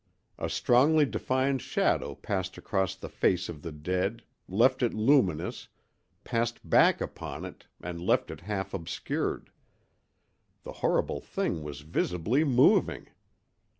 A 0.39 0.49
strongly 0.49 1.05
defined 1.05 1.61
shadow 1.61 2.15
passed 2.15 2.57
across 2.57 2.95
the 2.95 3.07
face 3.07 3.49
of 3.49 3.61
the 3.61 3.71
dead, 3.71 4.23
left 4.49 4.81
it 4.81 4.95
luminous, 4.95 5.67
passed 6.23 6.67
back 6.67 7.01
upon 7.01 7.45
it 7.45 7.67
and 7.83 8.01
left 8.01 8.31
it 8.31 8.41
half 8.41 8.73
obscured. 8.73 9.51
The 10.63 10.73
horrible 10.81 11.19
thing 11.21 11.61
was 11.61 11.81
visibly 11.81 12.43
moving! 12.43 13.09